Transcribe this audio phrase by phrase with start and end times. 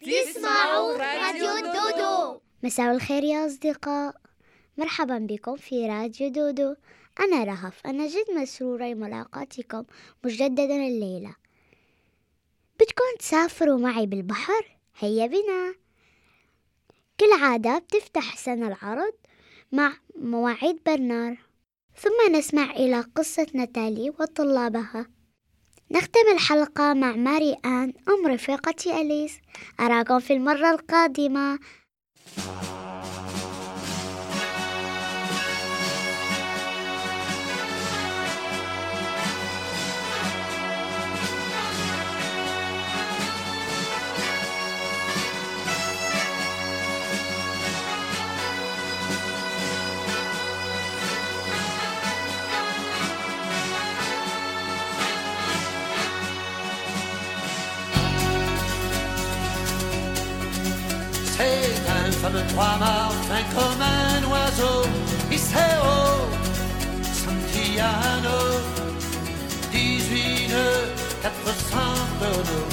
[0.00, 2.40] تسمعوا راديو دودو.
[2.62, 4.16] مساء الخير يا أصدقاء.
[4.76, 6.74] مرحبا بكم في راديو دودو.
[7.20, 7.86] أنا رهف.
[7.86, 9.84] أنا جد مسرورة بملاقاتكم
[10.24, 11.34] مجددا الليلة.
[12.80, 15.74] بدكم تسافروا معي بالبحر؟ هيا بنا.
[17.18, 19.14] كالعادة بتفتح سنة العرض
[19.72, 21.36] مع مواعيد برنار.
[21.96, 25.06] ثم نسمع إلى قصة ناتالي وطلابها.
[25.92, 29.38] نختم الحلقة مع ماري آن أم رفيقتي أليس.
[29.80, 31.58] أراكم في المرة القادمة.
[62.40, 64.88] Un fameux trois-mâts fin comme un oiseau.
[65.30, 65.96] Iseo,
[67.02, 68.38] Santiano,
[69.72, 71.78] 18 nœuds, 400
[72.20, 72.68] tonneaux.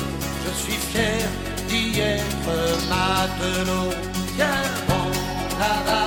[0.45, 1.25] Je suis fier
[1.67, 2.50] d'y être
[2.89, 3.94] matelot.
[4.35, 4.47] Tiens
[4.88, 5.11] bon
[5.59, 6.06] la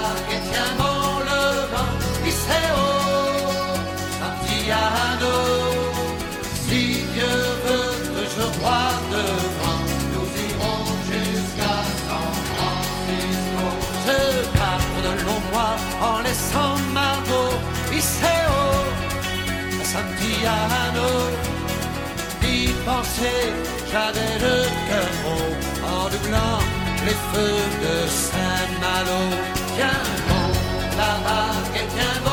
[16.95, 17.59] Margot,
[17.91, 18.61] Iseo,
[19.83, 21.11] Santiano.
[22.41, 23.53] D'y penser,
[23.91, 24.57] j'avais le
[24.89, 25.13] cœur
[25.85, 26.61] en doublant
[27.05, 29.23] les feux de Saint-Malo.
[29.75, 30.49] Tiens bon
[30.97, 32.30] la vague et tiens bon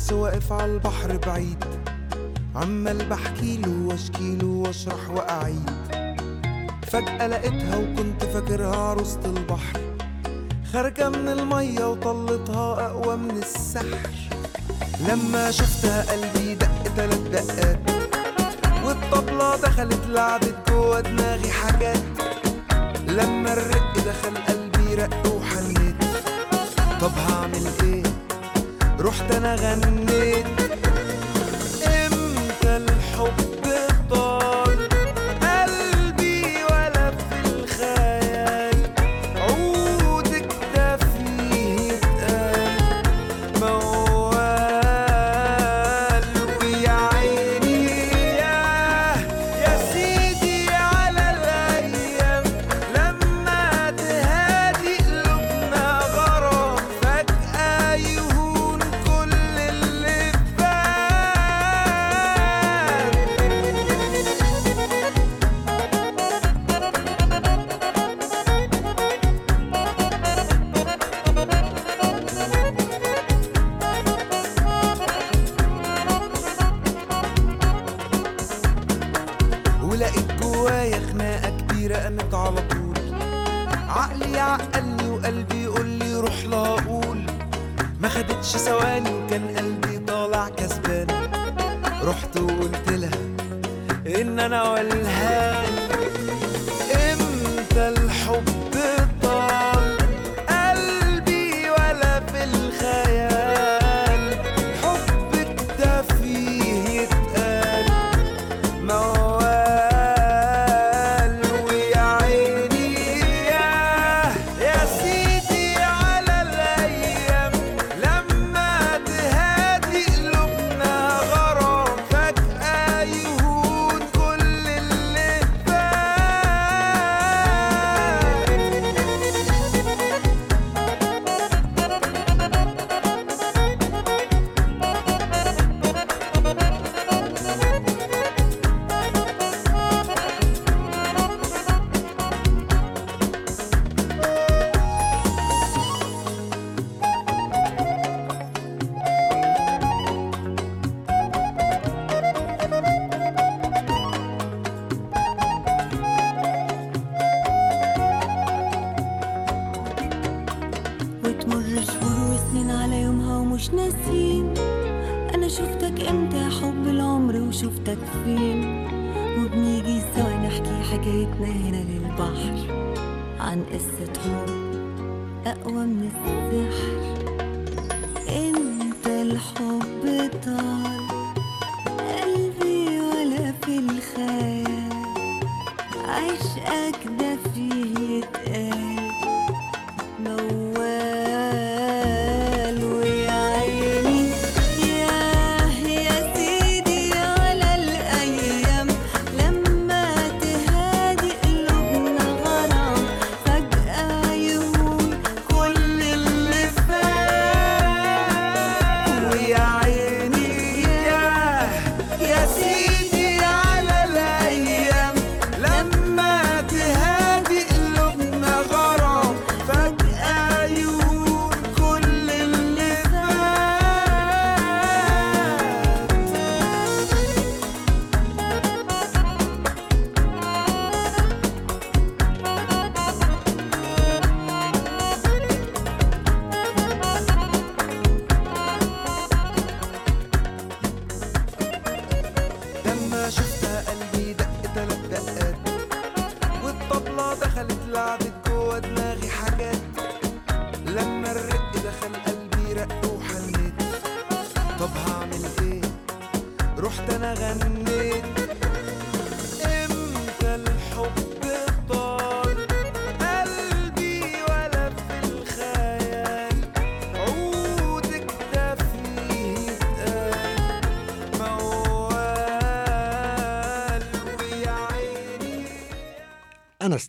[0.00, 1.64] الشمس واقف على البحر بعيد.
[2.54, 5.70] عمال بحكيله واشكيله واشرح وأعيد.
[6.86, 9.80] فجأة لقيتها وكنت فاكرها عروسة البحر.
[10.72, 14.10] خارجة من المية وطلتها أقوى من السحر.
[15.08, 17.80] لما شفتها قلبي دق تلات دقات.
[18.84, 22.02] والطبلة دخلت لعبت جوا دماغي حاجات.
[23.08, 25.96] لما الرق دخل قلبي رق وحنيت.
[27.00, 28.09] طب هعمل إيه؟
[29.00, 30.69] رحت أنا غنيت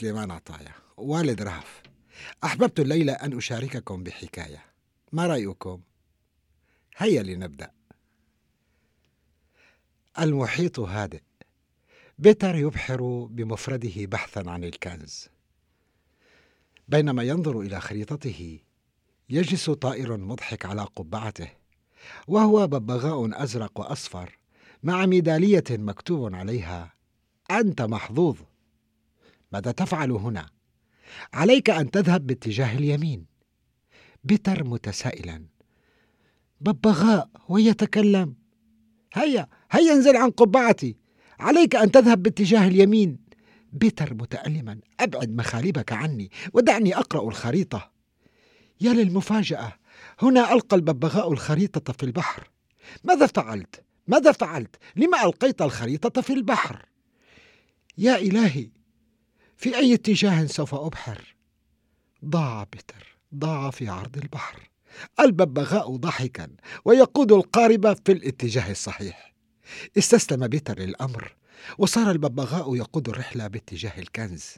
[0.02, 1.82] سليمان عطايا والد رهف.
[2.44, 4.66] أحببت الليلة أن أشارككم بحكاية.
[5.12, 5.82] ما رأيكم؟
[6.98, 7.72] هيا لنبدأ.
[10.20, 11.22] المحيط هادئ.
[12.20, 15.30] بيتر يبحر بمفرده بحثا عن الكنز.
[16.88, 18.60] بينما ينظر إلى خريطته
[19.30, 21.48] يجلس طائر مضحك على قبعته
[22.28, 24.38] وهو ببغاء أزرق وأصفر
[24.84, 26.94] مع ميدالية مكتوب عليها
[27.52, 28.38] أنت محظوظ.
[29.52, 30.50] ماذا تفعل هنا؟
[31.34, 33.26] عليك أن تذهب باتجاه اليمين.
[34.24, 35.46] بيتر متسائلا.
[36.62, 38.36] ببغاء ويتكلم.
[39.14, 40.98] هيا هيا انزل عن قبعتي.
[41.40, 43.20] عليك أن تذهب باتجاه اليمين.
[43.74, 44.80] بيتر متألما.
[45.00, 46.32] أبعد مخالبك عني.
[46.54, 47.92] ودعني أقرأ الخريطة.
[48.82, 49.74] يا للمفاجأة
[50.22, 52.50] هنا ألقى الببغاء الخريطة في البحر.
[53.04, 56.86] ماذا فعلت؟ ماذا فعلت؟ لما ألقيت الخريطة في البحر؟
[57.98, 58.70] يا إلهي
[59.62, 61.36] في أي اتجاه سوف أبحر؟
[62.26, 64.70] ضاع بيتر ضاع في عرض البحر.
[65.20, 66.48] الببغاء ضحكا
[66.86, 69.34] ويقود القارب في الاتجاه الصحيح.
[69.98, 71.36] استسلم بيتر للأمر
[71.78, 74.56] وصار الببغاء يقود الرحلة باتجاه الكنز.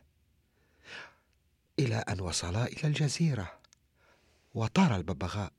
[1.79, 3.51] إلى أن وصلا إلى الجزيرة.
[4.53, 5.53] وطار الببغاء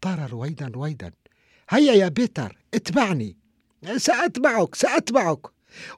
[0.00, 1.12] طار رويدا رويدا.
[1.70, 3.36] هيا يا بيتر اتبعني.
[3.96, 5.46] سأتبعك سأتبعك.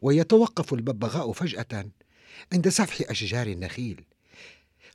[0.03, 1.91] ويتوقف الببغاء فجأة.
[2.53, 4.05] عند سفح أشجار النخيل.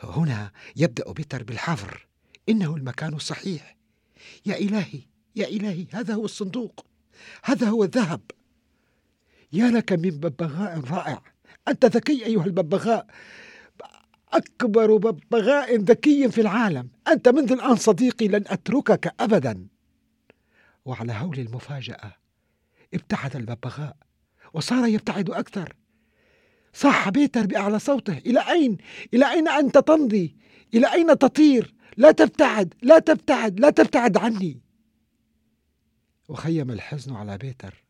[0.04, 2.08] هنا يبدأ بيتر بالحفر.
[2.50, 3.78] إنه المكان الصحيح.
[4.46, 5.02] يا إلهي
[5.36, 6.86] يا إلهي هذا هو الصندوق.
[7.44, 8.22] هذا هو الذهب.
[9.54, 11.22] يا لك من ببغاء رائع.
[11.68, 13.08] أنت ذكي أيها الببغاء.
[14.34, 16.90] أكبر ببغاء ذكي في العالم.
[17.08, 19.68] أنت منذ الآن صديقي لن أتركك أبدا.
[20.86, 22.16] وعلى هول المفاجأة
[22.94, 23.98] ابتعد الببغاء.
[24.54, 25.74] وصار يبتعد أكثر.
[26.78, 28.78] صاح بيتر بأعلى صوته إلى أين؟
[29.14, 30.36] إلى أين أنت تمضي؟
[30.74, 34.62] إلى أين تطير؟ لا تبتعد لا تبتعد لا تبتعد عني
[36.28, 37.84] وخيم الحزن على بيتر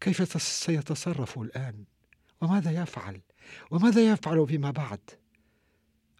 [0.00, 1.84] كيف سيتصرف الآن؟
[2.40, 3.20] وماذا يفعل؟
[3.70, 5.00] وماذا يفعل فيما بعد؟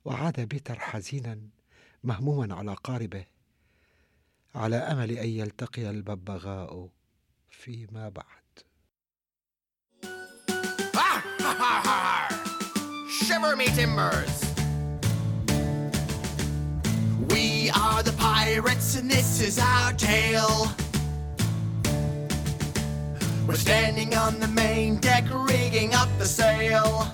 [0.05, 1.41] وعاد بيتر حزينا
[2.05, 3.25] مهموما على قاربه
[4.55, 6.89] على أمل أن يلتقي الببغاء
[7.51, 8.50] فيما بعد
[13.09, 14.45] Shiver me timbers!
[17.31, 20.69] We are the pirates, and this is our tale.
[23.47, 27.07] We're standing on the main deck, rigging up the sail.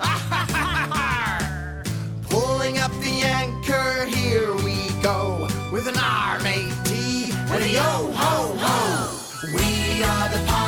[2.28, 9.14] Pulling up the anchor, here we go with an R-A-T and a yo-ho-ho.
[9.54, 10.67] We are the pirates,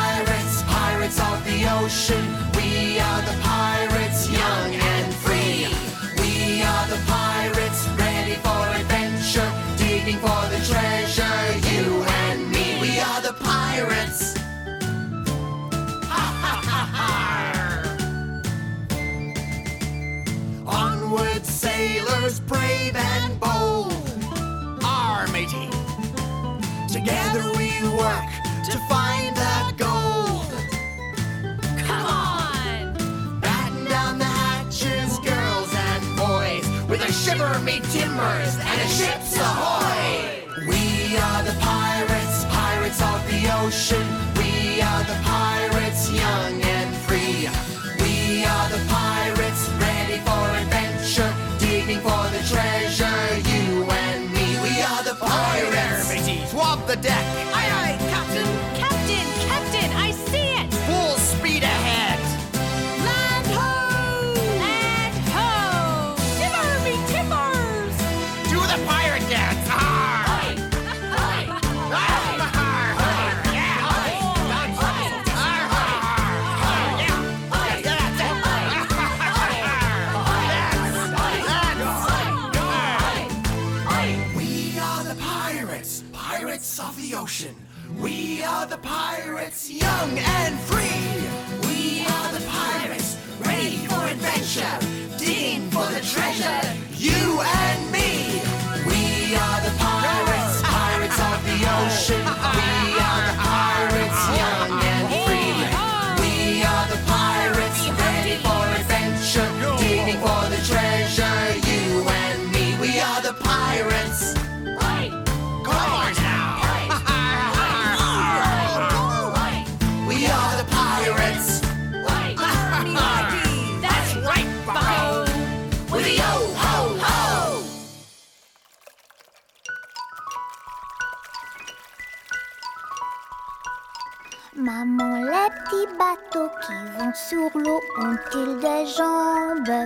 [1.83, 2.25] ocean.
[2.57, 5.67] We are the pirates, young and free.
[6.21, 12.67] We are the pirates, ready for adventure, digging for the treasure, you and me.
[12.81, 14.37] We are the pirates.
[20.67, 23.93] Onward, sailors, brave and bold.
[24.85, 25.71] Our matey.
[26.93, 27.71] Together we
[28.05, 28.31] work
[28.71, 30.00] to find the gold.
[37.39, 40.43] Me timbers and a ship's ahoy!
[40.67, 44.07] We are the pirates, pirates of the ocean.
[44.37, 47.49] We are the pirates, young and free.
[48.03, 54.59] We are the pirates, ready for adventure, digging for the treasure, you and me.
[54.63, 56.51] We are the pirates.
[56.51, 57.30] Swab the deck.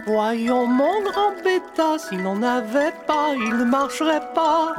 [0.03, 4.75] Voyons mon grand bêta, s'il n'en avait pas, il ne marcherait pas.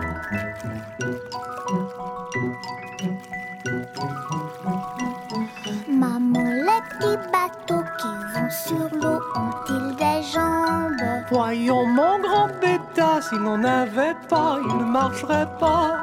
[5.87, 11.23] Maman, les petits bateaux qui vont sur l'eau ont-ils des jambes?
[11.31, 15.97] Voyons mon grand bêta, s'il n'en avait pas, il ne marcherait pas.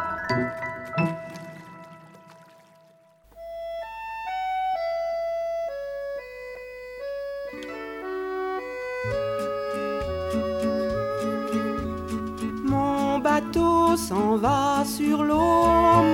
[13.43, 15.65] Bateau s'en va sur l'eau,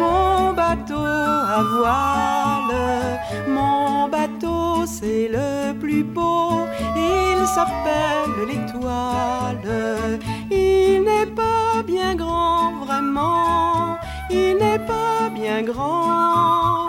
[0.00, 3.20] mon bateau à voile.
[3.48, 6.66] Mon bateau c'est le plus beau,
[6.96, 10.18] il s'appelle l'étoile.
[10.50, 13.96] Il n'est pas bien grand vraiment,
[14.30, 16.88] il n'est pas bien grand.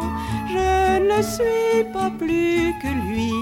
[0.54, 3.34] Je ne suis pas plus que lui,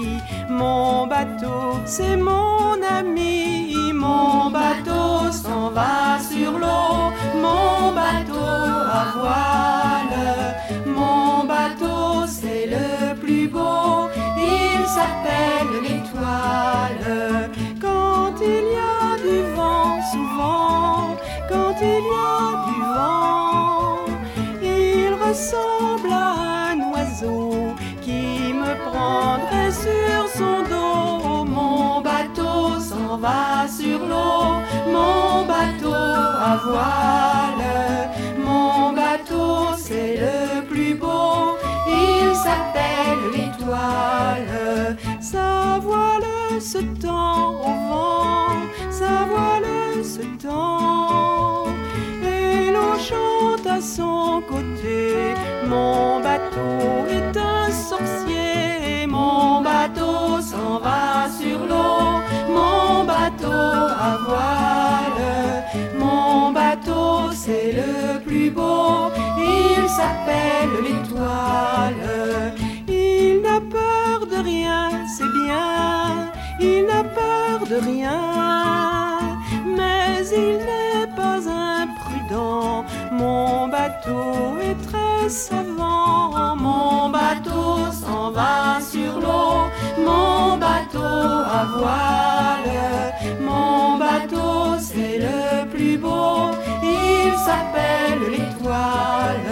[0.50, 6.96] mon bateau c'est mon ami, mon bateau s'en va sur l'eau,
[7.44, 8.48] mon bateau
[9.00, 10.18] à voile,
[10.98, 17.50] mon bateau c'est le plus beau, il s'appelle l'étoile.
[17.84, 21.16] Quand il y a du vent, souvent,
[21.50, 23.96] quand il y a du vent,
[24.62, 26.30] il ressemble à
[26.70, 31.44] un oiseau qui me prendrait sur son dos.
[31.56, 34.42] Mon bateau s'en va sur l'eau,
[34.94, 35.17] mon
[36.56, 38.10] voile.
[38.44, 44.96] Mon bateau c'est le plus beau, il s'appelle l'étoile.
[45.20, 48.48] Sa voile se tend au vent,
[48.90, 51.66] sa voile se tend.
[52.22, 55.34] Et l'on chante à son côté,
[55.66, 63.52] mon bateau est un sorcier, mon bateau s'en va sur l'eau, mon bateau
[64.10, 65.64] à voile,
[67.32, 72.54] c'est le plus beau, il s'appelle l'étoile.
[72.88, 78.20] Il n'a peur de rien, c'est bien, il n'a peur de rien,
[79.76, 81.40] mais il n'est pas
[81.80, 82.84] imprudent.
[83.12, 90.98] Mon bateau est très savant, mon bateau s'en va sur l'eau, mon bateau
[91.58, 92.37] à voile,
[97.48, 99.47] s'appelle l'étoile.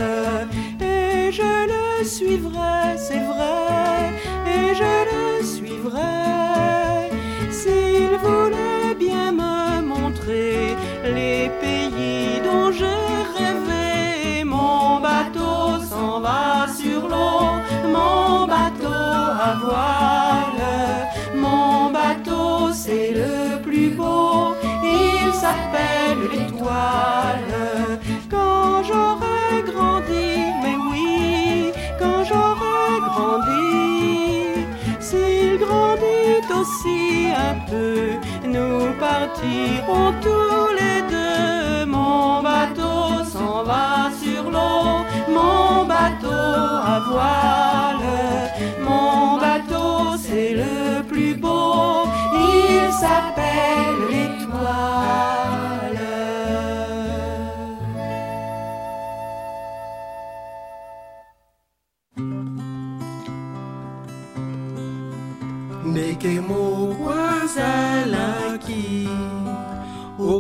[39.37, 40.46] 지 못해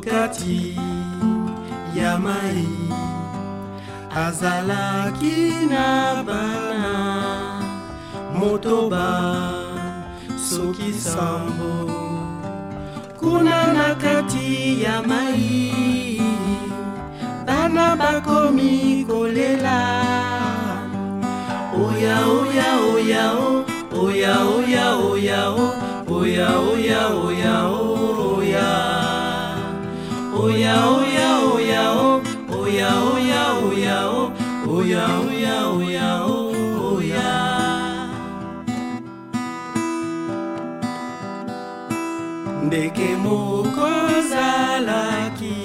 [0.07, 0.77] okati
[1.97, 2.69] ya mai
[4.15, 6.95] azalaki na bana
[8.39, 9.09] motoba
[10.49, 11.91] soki sambo.
[13.19, 16.21] Kuna na kati ya mai
[17.47, 19.81] bana bakomi kolela.
[21.83, 23.25] Oya oya oya
[24.03, 25.39] oya oya oya
[26.09, 27.57] oya oya oya oya
[42.67, 43.87] ndeke moko
[44.19, 45.57] azalaki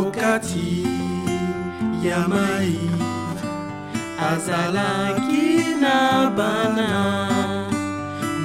[0.00, 0.86] okati
[2.04, 2.78] ya mai
[4.30, 5.46] azalaki
[5.82, 5.96] na
[6.36, 6.90] bana.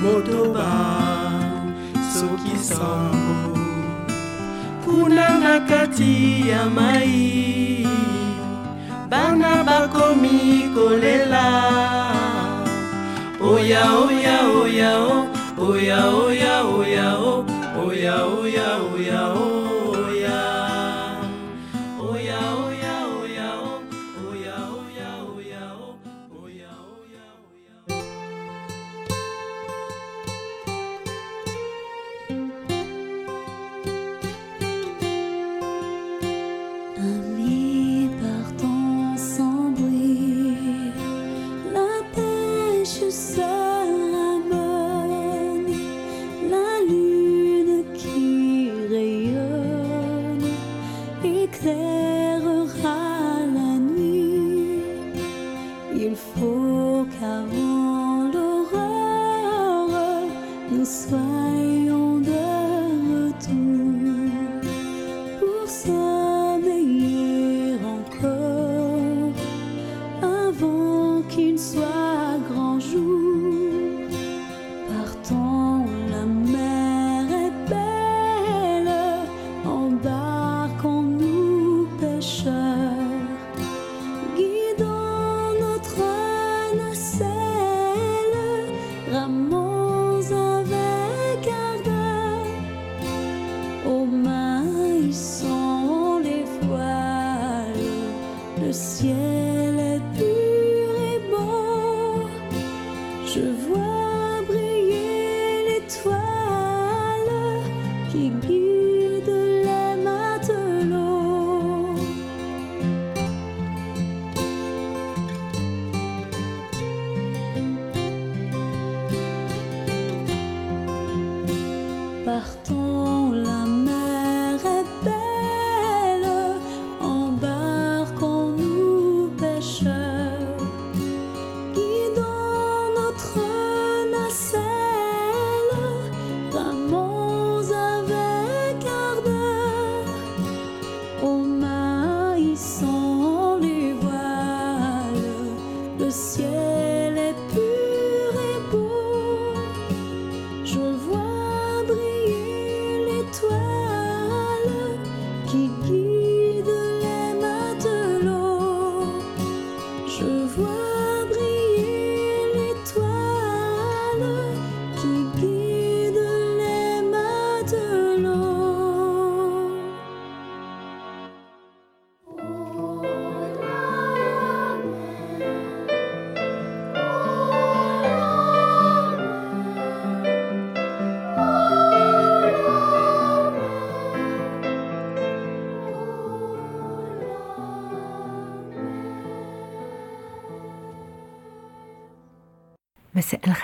[0.02, 0.70] Motoba
[2.14, 3.67] soki sango
[4.88, 7.88] bakunana kati ya mai.
[9.10, 11.48] Bana bakomi kolela
[13.42, 15.28] oya oya oya o
[15.60, 17.46] oya oya oya o
[17.84, 19.57] oya oya oya o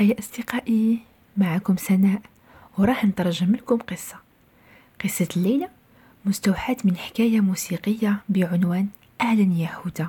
[0.04, 1.00] الخير أصدقائي
[1.38, 2.22] معكم سناء
[2.78, 4.16] وراح نترجم لكم قصة.
[5.04, 5.70] قصة الليلة
[6.26, 8.88] مستوحاة من حكاية موسيقية بعنوان
[9.22, 10.08] أهلا يا هدى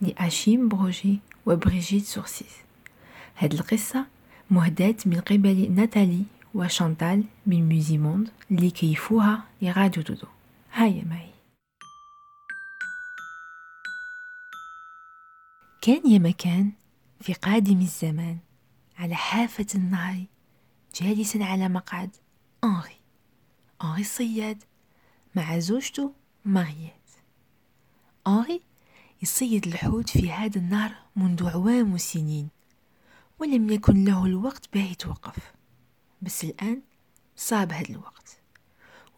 [0.00, 2.56] لأشيم بروجي وبريجيت سورسيس
[3.34, 4.06] هذه القصة
[4.50, 6.22] مهداة من قبل ناتالي
[6.54, 10.26] وشانتال من ميوزي موند اللي كيفوها لراديو دودو.
[10.72, 11.32] هيا معي
[15.82, 16.72] كان يا مكان
[17.20, 18.38] في قادم الزمان.
[18.98, 20.24] على حافة النهر
[20.94, 22.16] جالسا على مقعد
[22.64, 23.00] أنري
[23.84, 24.62] أنري الصياد
[25.34, 26.12] مع زوجته
[26.44, 27.10] ماريات
[28.26, 28.60] أنري
[29.22, 32.48] يصيد الحوت في هذا النهر منذ أعوام وسنين
[33.38, 35.52] ولم يكن له الوقت باه يتوقف.
[36.22, 36.82] بس الآن
[37.36, 38.38] صاب هذا الوقت.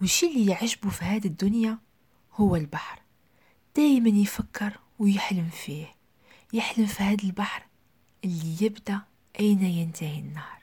[0.00, 1.78] والشي اللي يعجبه في هذه الدنيا؟
[2.34, 3.02] هو البحر.
[3.76, 5.94] دايما يفكر ويحلم فيه.
[6.52, 7.66] يحلم في هذا البحر
[8.24, 9.00] اللي يبدأ
[9.40, 10.58] أين ينتهي النهر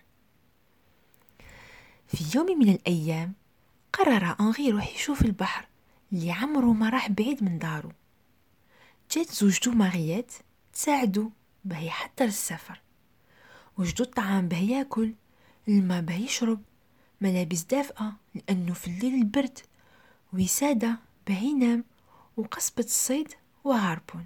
[2.08, 3.34] في يوم من الأيام
[3.94, 5.68] قرر أنغي يروح يشوف البحر
[6.14, 7.92] اللي عمره ما راح بعيد من دارو
[9.12, 10.32] جات زوجته ماريات
[10.74, 11.30] تساعده
[11.66, 12.82] باه يحضر السفر.
[13.78, 15.14] وجدوا الطعام باه ياكل
[15.68, 16.62] الماء باه يشرب
[17.22, 19.60] ملابس دافئة لأنه في الليل البرد
[20.34, 21.84] وسادة باه ينام
[22.38, 24.26] وقصبة الصيد وهاربون.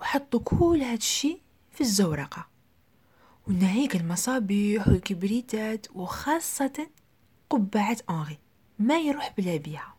[0.00, 1.38] وحطوا كل هاد الشي
[1.72, 2.46] في الزورقة.
[3.48, 6.86] وناهيك المصابيح والكبريتات وخاصة
[7.50, 8.38] قبعة أنغي
[8.78, 9.94] ما يروح بلا بيها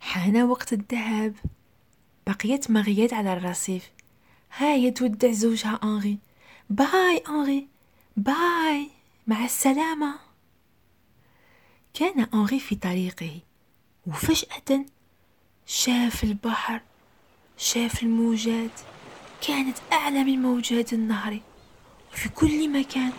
[0.00, 1.34] حان وقت الذهاب.
[2.26, 3.90] بقيت مغيات على الرصيف.
[4.56, 6.18] هاي تودع زوجها أنغي
[6.70, 7.68] باي أنغي
[8.16, 8.90] باي.
[9.26, 10.18] مع السلامة.
[11.94, 13.40] كان أنغي في طريقه.
[14.06, 14.84] وفجأة
[15.66, 16.80] شاف البحر.
[17.56, 18.80] شاف الموجات.
[19.46, 21.40] كانت أعلى من موجات النهر.
[22.12, 23.12] في كل مكان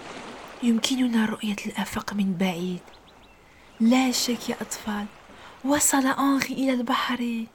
[0.64, 2.82] يمكننا رؤية الآفاق من بعيد.
[3.80, 5.06] لا شك يا أطفال
[5.66, 7.46] وصل أنغي إلى البحر.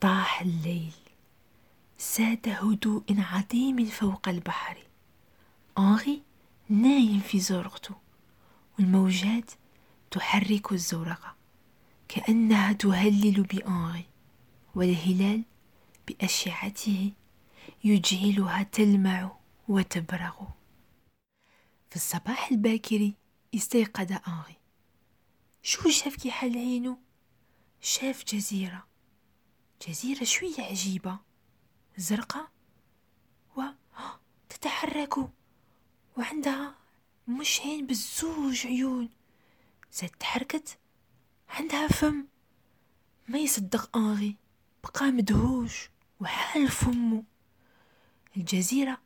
[0.00, 0.92] طاح الليل
[1.98, 4.76] ساد هدوء عظيم فوق البحر.
[5.78, 6.22] أنغي
[6.68, 7.94] نايم في زرقته
[8.78, 9.50] والموجات
[10.10, 11.34] تحرك الزورقة
[12.08, 14.04] كأنها تهلل بأنغي
[14.74, 15.42] والهلال
[16.08, 17.12] بأشعته
[17.84, 19.36] يجعلها تلمع
[19.68, 20.46] وتبرغ.
[21.90, 23.12] في الصباح الباكر
[23.54, 24.56] استيقظ أنغي.
[25.62, 26.98] شو شاف كي حل عينه
[27.80, 28.86] شاف جزيرة.
[29.88, 31.18] جزيرة شوية عجيبة.
[31.96, 32.50] زرقاء
[33.56, 33.62] و
[34.48, 35.14] تتحرك
[36.16, 36.74] وعندها
[37.28, 39.08] مش عين بالزوج عيون.
[39.92, 40.78] زاد تحركت
[41.48, 42.26] عندها فم.
[43.28, 44.36] ما يصدق أنغي.
[44.84, 47.24] بقى مدهوش وحال فمه.
[48.38, 48.98] الجزيرة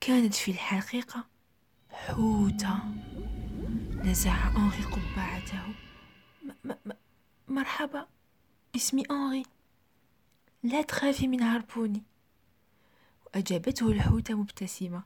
[0.00, 1.24] كانت في الحقيقة
[1.90, 2.78] حوتة.
[4.04, 5.62] نزع أنغي قبعته.
[6.64, 6.92] م- م-
[7.48, 8.06] مرحبا
[8.76, 9.42] اسمي أنغي
[10.62, 12.02] لا تخافي من هاربوني.
[13.26, 15.02] وأجابته الحوتة مبتسمة.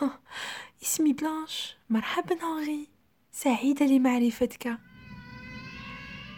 [0.82, 1.76] اسمي بلانش.
[1.90, 2.88] مرحبا أنغي
[3.32, 4.78] سعيدة لمعرفتك.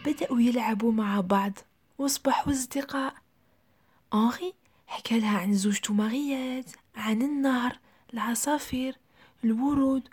[0.04, 1.52] بدأوا يلعبوا مع بعض
[1.98, 3.14] وأصبحوا أصدقاء.
[4.14, 4.54] أنغي
[4.88, 7.78] حكى لها عن زوجته ماريات عن النهر
[8.14, 8.96] العصافير
[9.44, 10.08] الورود.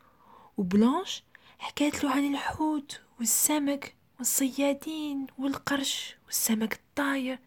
[0.57, 1.23] وبلانش
[1.59, 7.39] حكات له عن الحوت والسمك والصيادين والقرش والسمك الطاير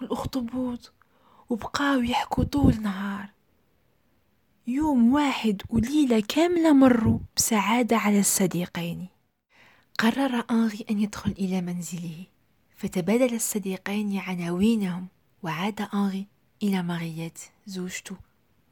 [0.00, 0.92] والأخطبوط.
[1.48, 3.28] وبقاو يحكوا طول نهار.
[4.66, 9.08] يوم واحد وليلة كاملة مروا بسعادة على الصديقين.
[9.98, 12.26] قرر أنغي أن يدخل إلى منزله
[12.76, 15.08] فتبادل الصديقين عناوينهم
[15.42, 16.26] وعاد أنغي
[16.62, 18.16] إلى ماريات زوجته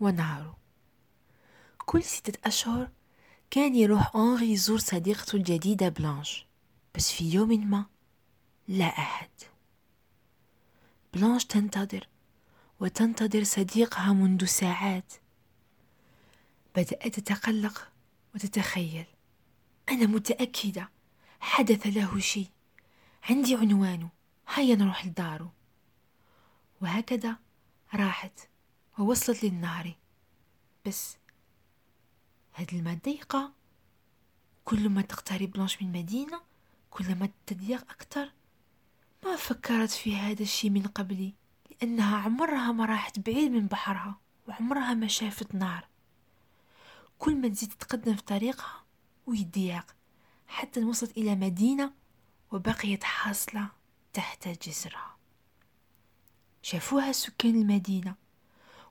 [0.01, 0.57] ونهاره
[1.79, 2.89] كل ستة أشهر
[3.51, 6.47] كان يروح أنغي يزور صديقته الجديدة بلانش
[6.95, 7.87] بس في يوم ما
[8.69, 9.31] لا أحد.
[11.15, 12.09] بلانش تنتظر
[12.81, 15.13] وتنتظر صديقها منذ ساعات.
[16.77, 17.89] بدأت تتقلق
[18.35, 19.07] وتتخيل.
[19.89, 20.91] أنا متأكدة
[21.41, 22.49] حدث له شيء.
[23.31, 24.09] عندي عنوانه.
[24.55, 25.53] هيا نروح لداره.
[26.81, 27.37] وهكذا
[27.95, 28.49] راحت
[28.99, 29.97] ووصلت للنهر.
[30.87, 31.17] بس
[32.55, 33.53] هاد الماء ضيقة
[34.65, 36.41] كل ما تقترب بلانش من مدينة
[36.91, 38.33] كل ما تضيق أكتر.
[39.25, 41.33] ما فكرت في هذا الشيء من قبل
[41.71, 45.89] لأنها عمرها ما راحت بعيد من بحرها وعمرها ما شافت نار
[47.19, 48.85] كل ما تزيد تتقدم في طريقها
[49.27, 49.97] ويضيق
[50.47, 51.93] حتى وصلت إلى مدينة
[52.53, 53.69] وبقيت حاصلة
[54.13, 55.18] تحت جسرها.
[56.69, 58.15] شافوها سكان المدينة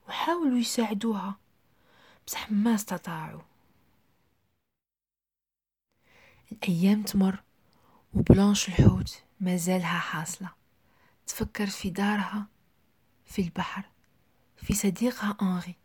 [0.08, 1.40] وحاولوا يساعدوها.
[2.28, 3.42] بصح ما استطاعوا.
[6.52, 7.44] الأيام تمر
[8.14, 10.50] وبلانش الحوت ما زالها حاصلة.
[11.28, 12.48] تفكر في دارها
[13.26, 13.90] في البحر
[14.56, 15.76] في صديقها أنغي.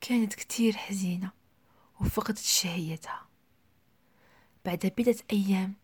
[0.00, 1.30] كانت كتير حزينة
[2.00, 3.26] وفقدت شهيتها.
[4.64, 5.74] بعد بضعة أيام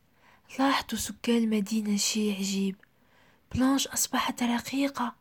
[0.58, 2.85] لاحظوا سكان المدينة شيء عجيب.
[3.56, 5.14] بلانش أصبحت رقيقة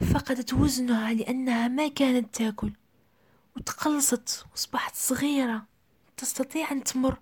[0.00, 2.72] وفقدت وزنها لأنها ما كانت تأكل.
[3.56, 5.66] وتقلصت وأصبحت صغيرة
[6.16, 7.18] تستطيع أن تمر.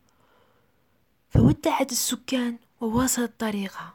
[1.31, 3.95] فودعت السكان وواصلت طريقها.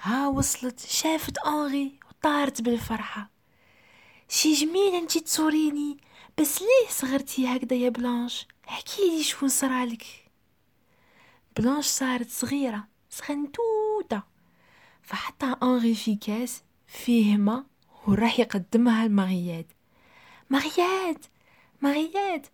[0.00, 3.30] ها وصلت شافت أنغي وطارت بالفرحة.
[4.28, 5.98] شي جميل انتي تصوريني
[6.38, 10.04] بس ليه صغرتي هكذا يا بلانش؟ احكيلي شكون صرالك.
[11.56, 14.37] بلانش صارت صغيرة صغنتوتة.
[15.08, 17.64] فحطها أنغي في كاس فيه ما
[18.06, 19.66] وراح يقدمها لمغياد
[20.50, 21.24] مغياد
[21.82, 22.46] مغياد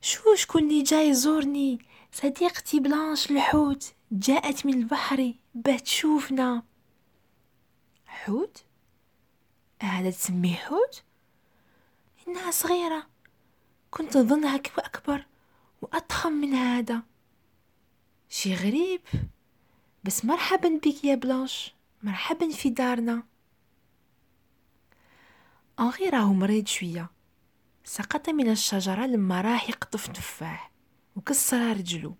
[0.00, 1.78] شو شكون اللي جاي يزورني؟
[2.12, 6.62] صديقتي بلانش الحوت جاءت من البحر باه تشوفنا.
[8.06, 8.64] حوت؟
[9.82, 11.02] هذا تسميه حوت؟
[12.28, 13.06] إنها صغيرة.
[13.90, 15.26] كنت أظنها أكبر
[15.82, 17.02] وأضخم من هذا.
[18.28, 19.00] شي غريب.
[20.04, 21.77] بس مرحبا بك يا بلانش.
[22.02, 23.22] مرحبا في دارنا.
[25.80, 27.10] أنغي راهو مريض شوية.
[27.84, 30.70] سقط من الشجرة لما راح يقطف تفاح
[31.16, 32.16] وكسر رجلو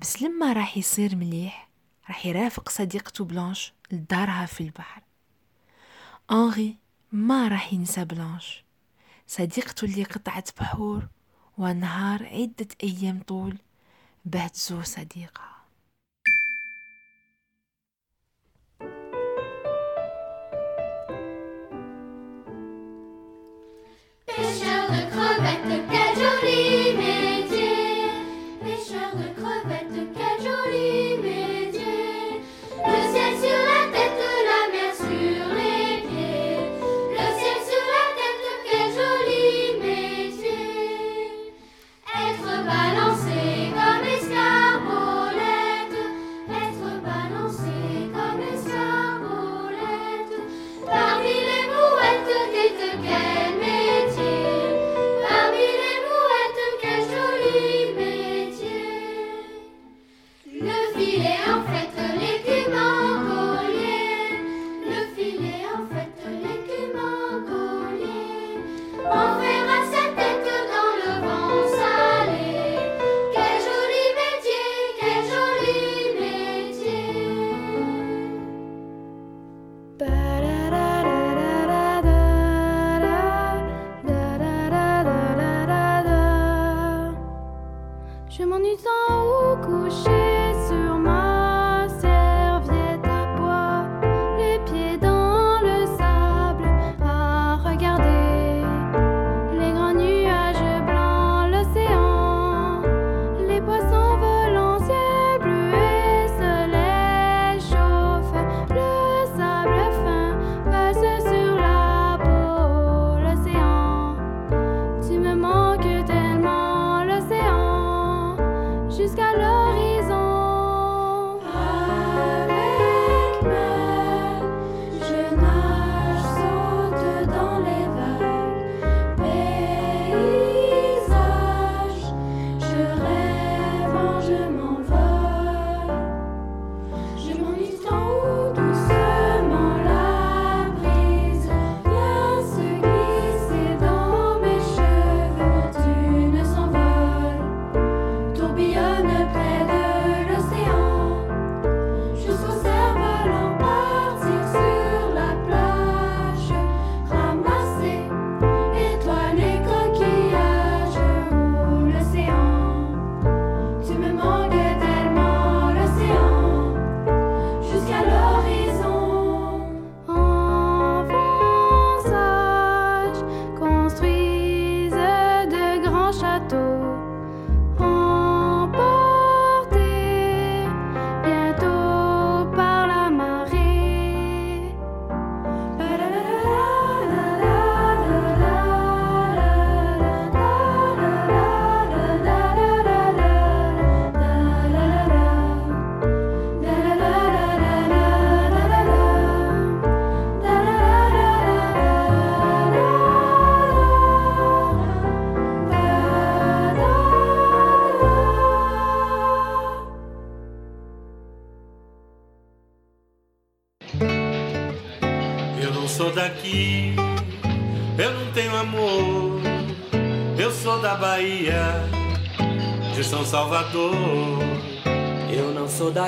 [0.00, 1.68] بس لما راح يصير مليح
[2.08, 5.02] راح يرافق صديقته بلانش لدارها في البحر.
[6.30, 6.78] أنغي
[7.12, 8.64] ما راح ينسى بلانش.
[9.26, 11.08] صديقته اللي قطعت بحور
[11.58, 13.58] ونهار عدة أيام طول
[14.24, 15.61] باه تزور صديقها.
[24.36, 28.10] Pêcheur de crevettes, quel joli métier.
[28.64, 29.81] Pêcheur de crevettes.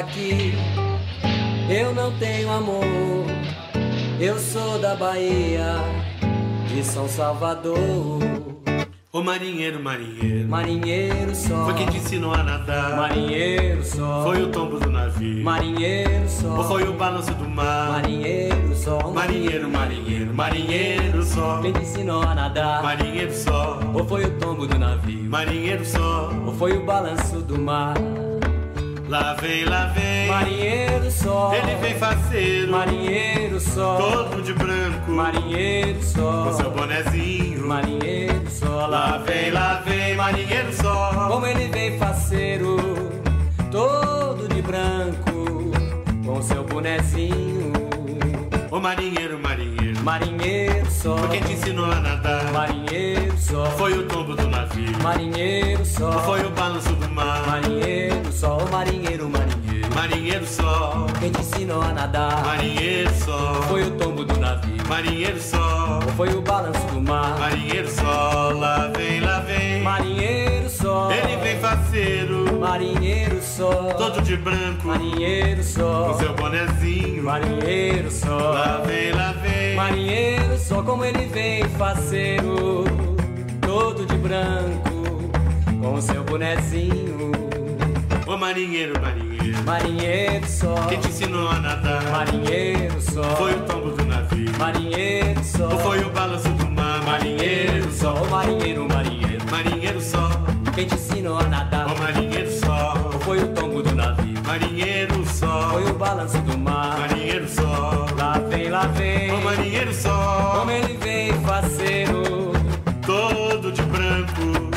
[0.05, 0.53] Daqui,
[1.71, 2.85] eu não tenho amor.
[4.21, 5.77] Eu sou da Bahia,
[6.69, 7.75] de São Salvador.
[9.12, 12.97] Ô marinheiro, marinheiro, Marinheiro só, foi quem te ensinou a nadar.
[12.97, 15.45] marinheiro só, Foi o tombo do navio.
[15.45, 17.93] marinheiro só, Ou foi o balanço do mar?
[17.93, 21.61] marinheiro só, Marinheiro, marinheiro, marinheiro só.
[21.62, 22.83] Quem te ensinou a nadar?
[22.83, 25.31] Marinheiro só, Ou foi o tombo do navio?
[25.31, 26.31] marinheiro só.
[26.45, 27.95] Ou foi o balanço do mar?
[29.14, 30.27] Lá vem, lá vem.
[30.29, 37.64] Marinheiro só, Ele vem faceiro, marinheiro só, todo de branco, marinheiro só, com seu bonezinho.
[37.64, 41.29] marinheiro só, Lá vem, lá vem, marinheiro só.
[41.29, 42.77] Como ele vem faceiro,
[43.70, 45.70] todo de branco,
[46.27, 47.72] com seu bonezinho.
[48.72, 52.53] Ô marinheiro, marinheiro, Marinheiro só, foi quem te ensinou a nadar.
[52.53, 54.98] marinheiro só, Foi o tombo do navio.
[55.02, 57.46] marinheiro só, foi o balanço do mar?
[57.46, 59.04] marinheiro só, o marinheiro,
[60.09, 60.46] marinheiro.
[60.46, 62.44] Só, Quem te ensinou a nadar?
[62.44, 63.55] marinheiro só.
[63.69, 67.38] Foi o tombo do navio, Marinheiro só, ou foi o balanço do mar?
[67.38, 68.50] marinheiro só.
[68.52, 69.83] Lá vem, lá vem.
[69.83, 77.23] Marinheiro só, Ele vem faceiro, marinheiro só, todo de branco, marinheiro só, com seu bonezinho.
[77.25, 78.37] marinheiro só.
[78.37, 79.75] Lá vem, lá vem.
[79.77, 82.85] Marinheiro, só como ele vem faceiro,
[83.63, 85.31] todo de branco,
[85.81, 87.33] com seu bonezinho.
[88.35, 92.03] Ô marinheiro, marinheiro, Marinheiro só, quem te ensinou a nadar?
[92.11, 94.51] marinheiro só, Foi o tombo do navio.
[94.59, 97.01] marinheiro só, Ou foi o balanço do mar?
[97.05, 99.45] Marinheiro só, o marinheiro, marinheiro.
[99.51, 100.29] marinheiro só.
[100.75, 101.87] Quem te ensinou a nadar?
[101.87, 104.43] Ô marinheiro só, Ou foi o tombo do navio?
[104.45, 105.71] marinheiro só.
[105.71, 106.99] Foi o balanço do mar?
[106.99, 110.57] Marinheiro só, Lá vem, lá vem, ô marinheiro só.
[110.59, 112.23] como ele vem faceiro,
[113.07, 114.71] todo de branco,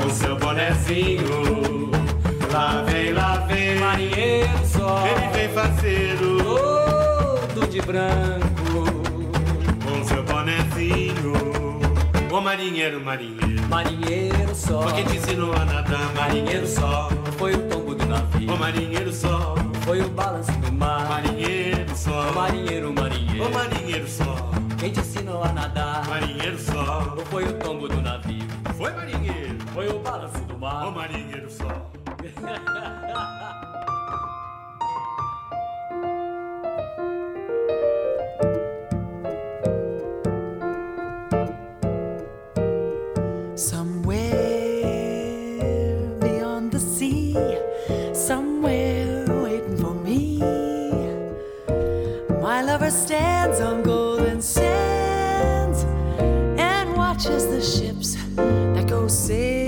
[0.00, 1.57] com seu bonezinho.
[5.06, 6.38] Ele vem faceiro,
[7.54, 8.84] todo de branco.
[9.84, 11.32] com seu bonezinho.
[12.30, 16.12] Ô marinheiro, marinheiro, Marinheiro só, foi quem te ensinou a nadar?
[16.14, 21.08] Marinheiro só, foi o tombo do navio, ô marinheiro só, foi o balanço do mar.
[21.08, 26.06] marinheiro só, Ô marinheiro, marinheiro, ô marinheiro só, quem te ensinou a nadar?
[26.08, 28.46] marinheiro só, foi o tombo do navio?
[28.76, 30.90] foi marinheiro, Foi o balanço do ô mar.
[30.92, 31.90] marinheiro só.
[52.88, 55.84] Stands on golden sands
[56.58, 59.62] and watches the ships that go sailing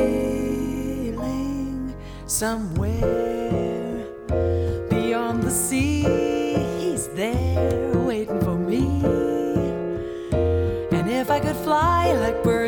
[2.26, 4.06] somewhere
[4.88, 6.02] beyond the sea.
[6.80, 9.04] He's there waiting for me.
[10.90, 12.59] And if I could fly like birds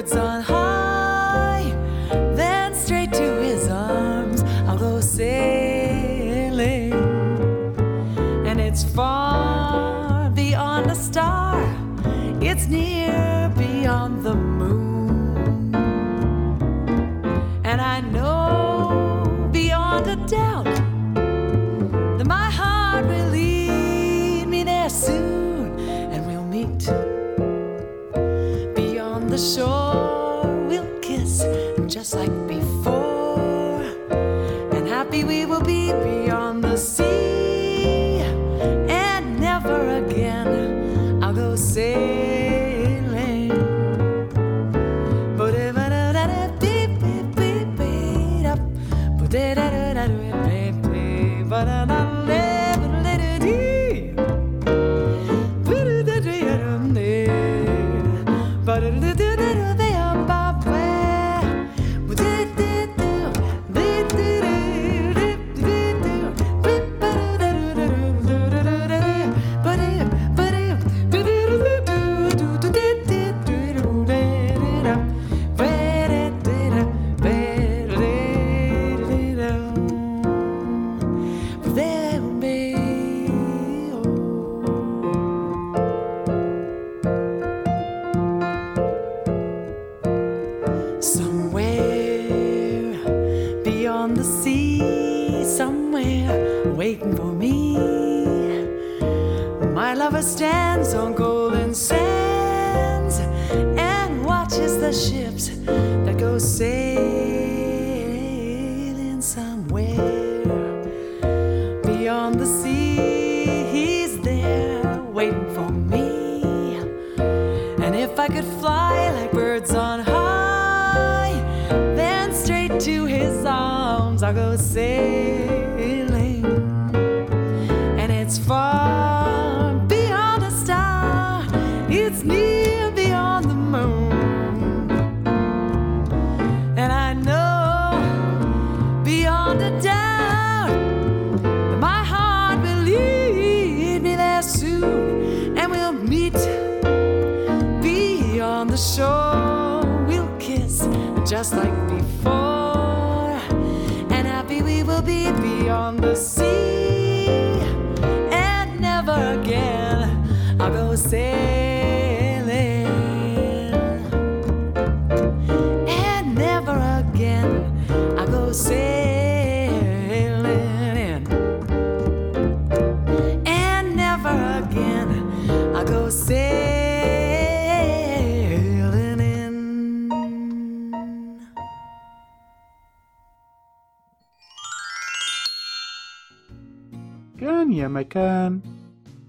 [187.88, 188.60] مكان.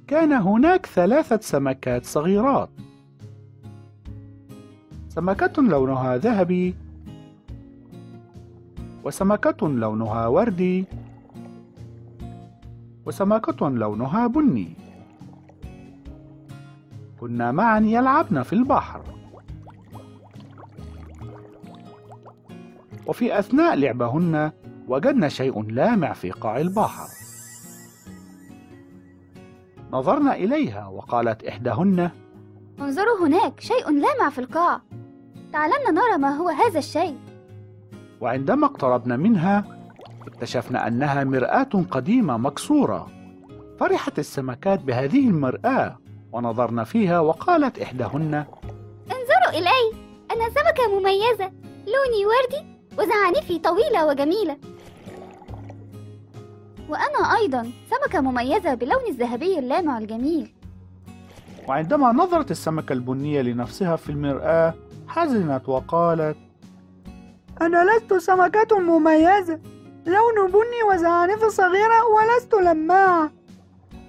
[0.07, 2.69] كان هناك ثلاثة سمكات صغيرات.
[5.09, 6.75] سمكة لونها ذهبي.
[9.03, 10.85] وسمكة لونها وردي.
[13.05, 14.73] وسمكة لونها بني.
[17.19, 19.01] كنا معا يلعبن في البحر.
[23.07, 24.51] وفي أثناء لعبهن
[24.87, 27.22] وجدنا شيء لامع في قاع البحر.
[29.93, 32.09] نظرنا إليها وقالت إحداهن
[32.79, 34.81] انظروا هناك شيء لامع في القاع.
[35.53, 37.17] تعالنا نرى ما هو هذا الشيء.
[38.21, 39.63] وعندما اقتربنا منها
[40.27, 43.07] اكتشفنا أنها مرآة قديمة مكسورة.
[43.79, 45.97] فرحت السمكات بهذه المرآة
[46.31, 48.45] ونظرنا فيها وقالت إحداهن
[49.05, 49.97] انظروا إلي
[50.31, 51.51] أنا سمكة مميزة
[51.85, 52.65] لوني وردي
[52.97, 54.57] وزعانفي طويلة وجميلة.
[56.89, 60.53] وأنا أيضا سمكة مميزة بلون الذهبي اللامع الجميل.
[61.67, 64.73] وعندما نظرت السمكة البنية لنفسها في المرآة
[65.07, 66.37] حزنت وقالت
[67.61, 69.59] أنا لست سمكة مميزة.
[70.05, 73.31] لون بني وزعانف صغيرة ولست لماعة.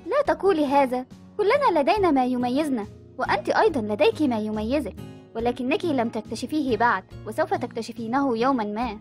[0.07, 1.07] لا تقولي هذا.
[1.37, 2.87] كلنا لدينا ما يميزنا
[3.19, 4.95] وأنت أيضا لديك ما يميزك
[5.37, 8.99] ولكنك لم تكتشفيه بعد وسوف تكتشفينه يوما ما.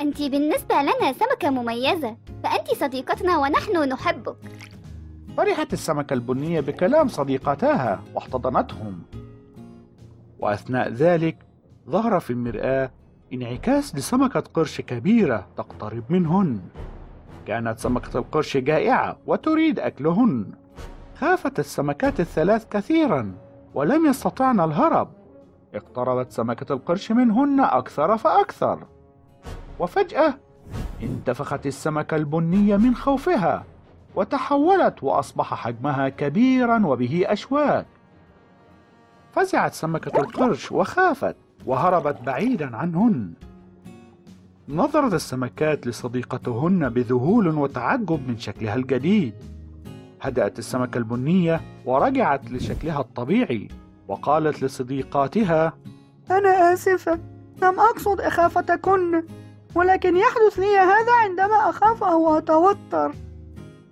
[0.00, 4.36] أنت بالنسبة لنا سمكة مميزة فأنت صديقتنا ونحن نحبك.
[5.36, 9.02] فرحت السمكة البنية بكلام صديقتاها واحتضنتهم.
[10.38, 11.36] وأثناء ذلك
[11.90, 12.90] ظهر في المرآة
[13.32, 16.60] انعكاس لسمكة قرش كبيرة تقترب منهن.
[17.46, 20.52] كانت سمكة القرش جائعة وتريد أكلهن.
[21.14, 23.34] خافت السمكات الثلاث كثيرا
[23.74, 25.08] ولم يستطعن الهرب.
[25.74, 28.86] اقتربت سمكة القرش منهن أكثر فأكثر.
[29.78, 30.38] وفجأة
[31.02, 33.64] انتفخت السمكة البنية من خوفها
[34.14, 37.86] وتحولت وأصبح حجمها كبيرا وبه أشواك.
[39.32, 43.32] فزعت سمكة القرش وخافت وهربت بعيدا عنهن.
[44.68, 49.34] نظرت السمكات لصديقتهن بذهول وتعجب من شكلها الجديد.
[50.22, 53.68] هدأت السمكة البنية ورجعت لشكلها الطبيعي
[54.08, 55.72] وقالت لصديقاتها
[56.30, 57.18] أنا آسفة
[57.62, 59.22] لم أقصد إخافتكن.
[59.76, 63.12] ولكن يحدث لي هذا عندما أخاف أو أتوتر.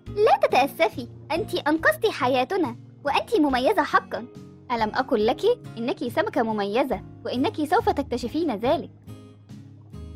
[0.07, 1.09] لا تتأسفي.
[1.33, 4.25] أنت أنقذت حياتنا وأنت مميزة حقا.
[4.73, 5.41] ألم أقل لك
[5.79, 8.91] إنك سمكة مميزة وإنك سوف تكتشفين ذلك.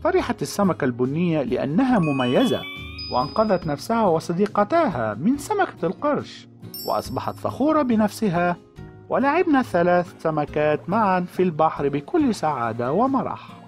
[0.05, 2.62] فرحت السمكة البنية لأنها مميزة
[3.12, 6.49] وأنقذت نفسها وصديقتاها من سمكة القرش
[6.87, 8.57] وأصبحت فخورة بنفسها.
[9.09, 13.59] ولعبنا ثلاث سمكات معا في البحر بكل سعادة ومرح.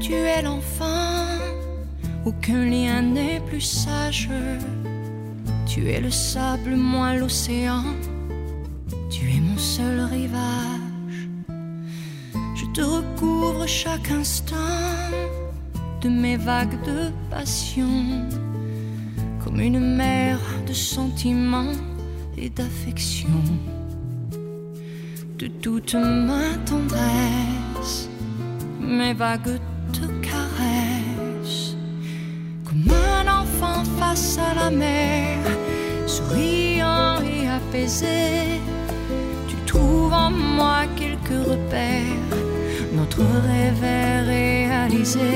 [0.00, 1.26] Tu es l'enfant.
[2.24, 4.28] Aucun lien n'est plus sage.
[5.66, 7.84] Tu es le sable, moi l'océan.
[9.10, 11.28] Tu es mon seul rivage.
[12.54, 15.10] Je te recouvre chaque instant
[16.00, 18.24] de mes vagues de passion.
[19.44, 21.76] comme une mer de sentiments
[22.38, 23.28] et d'affection,
[25.38, 28.08] de toute ma tendresse,
[28.80, 29.60] mes vagues
[33.98, 35.38] face à la mer,
[36.06, 38.60] souriant et apaisé.
[39.48, 42.36] Tu trouves en moi quelques repères,
[42.92, 45.34] notre rêve est réalisé.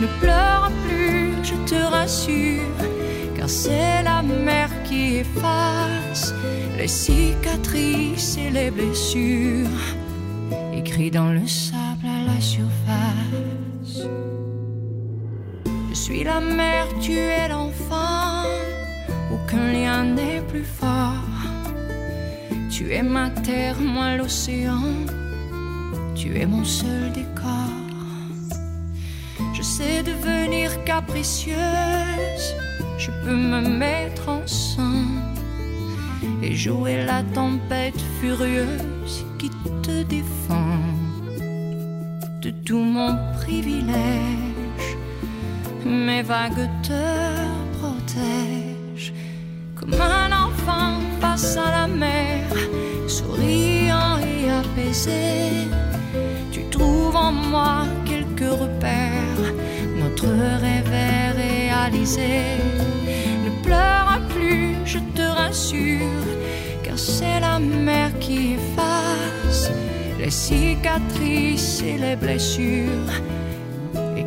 [0.00, 2.78] Ne pleure plus, je te rassure,
[3.36, 6.34] car c'est la mer qui efface
[6.76, 9.84] les cicatrices et les blessures,
[10.74, 11.85] écrits dans le sable
[16.06, 18.44] suis la mer, tu es l'enfant,
[19.34, 21.32] aucun lien n'est plus fort.
[22.70, 24.86] Tu es ma terre, moi l'océan,
[26.14, 27.72] tu es mon seul décor.
[29.52, 32.46] Je sais devenir capricieuse,
[32.98, 35.10] je peux me mettre en sang
[36.40, 39.50] et jouer la tempête furieuse qui
[39.82, 40.84] te défend
[42.42, 44.45] de tout mon privilège.
[45.86, 47.04] Mes vagues te
[47.78, 49.12] protègent
[49.76, 52.42] comme un enfant face à la mer,
[53.06, 55.68] souriant et apaisé.
[56.50, 59.52] Tu trouves en moi quelques repères,
[59.96, 62.42] notre rêve est réalisé.
[63.44, 66.26] Ne pleure plus, je te rassure,
[66.82, 69.70] car c'est la mer qui efface
[70.18, 73.12] les cicatrices et les blessures,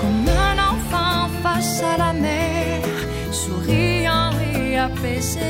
[0.00, 2.82] Comme un enfant face à la mer,
[3.30, 5.40] souriant et apaisé,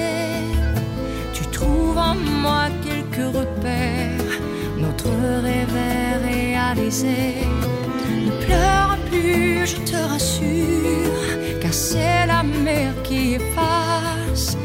[1.32, 4.34] tu trouves en moi quelques repères,
[4.78, 5.11] notre
[5.42, 7.34] rêve est réalisé.
[8.26, 14.57] Ne pleure plus, je te rassure, car c'est la mer qui efface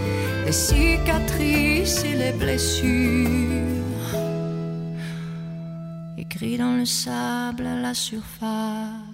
[0.46, 3.79] les cicatrices et les blessures,
[6.48, 9.09] dans le sable à la surface.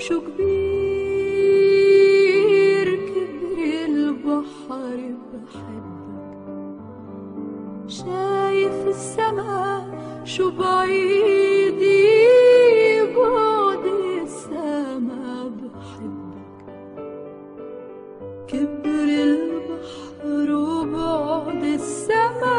[0.00, 0.48] شو كبير
[3.08, 6.40] كبر البحر بحبك.
[7.88, 9.64] شايف السما
[10.24, 11.80] شو بعيد
[13.16, 13.84] بعد
[14.22, 15.28] السما
[15.58, 16.64] بحبك.
[18.48, 22.58] كبر البحر وبعد السما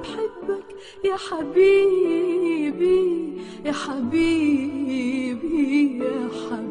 [0.00, 0.68] بحبك.
[1.04, 3.02] يا حبيبي
[3.64, 5.27] يا حبيبي.
[5.42, 6.67] 一月寒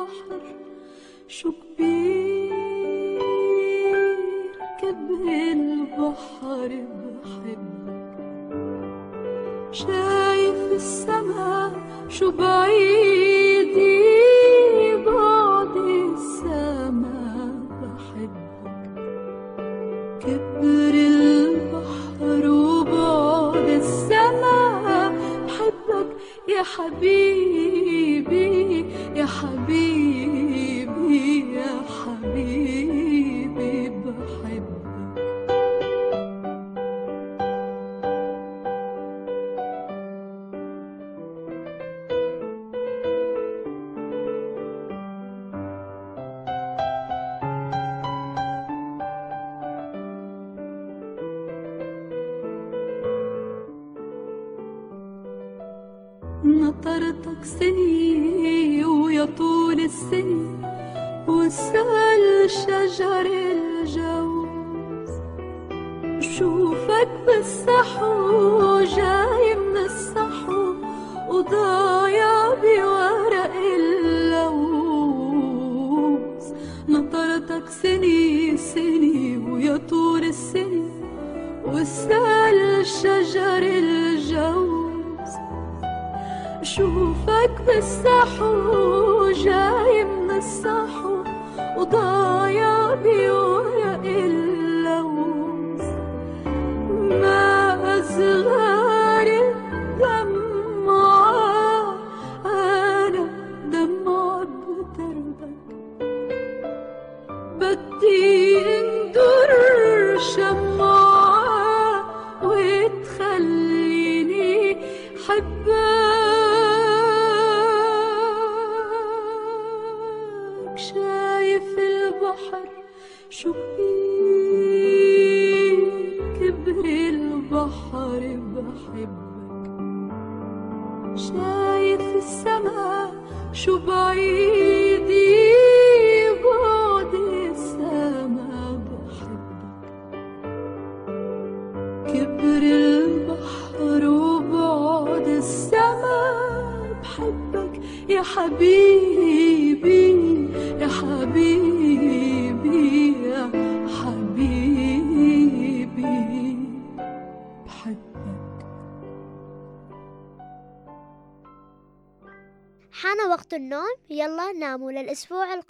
[0.00, 0.42] البحر
[1.28, 2.50] شو كبير
[5.52, 6.70] البحر
[7.22, 8.16] بحبك.
[9.72, 11.72] شايف السما
[12.08, 13.09] شو بعيدي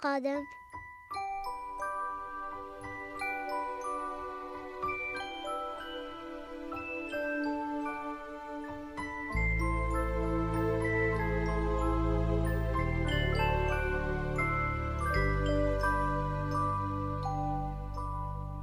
[0.00, 0.44] القادم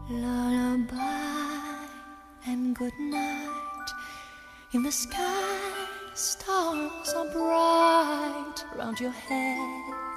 [0.09, 0.93] Lullaby
[2.45, 3.89] and good night.
[4.73, 8.57] In the sky, stars are bright.
[8.75, 10.16] Round your head,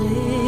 [0.00, 0.47] live.